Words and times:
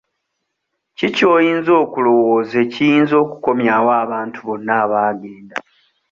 Ki 0.97 1.07
ky'oyinza 1.15 1.71
okulowooza 1.83 2.55
ekiyinza 2.65 3.15
okukomyawo 3.23 3.89
abantu 4.03 4.37
bonna 4.45 4.73
abaagenda. 4.83 5.55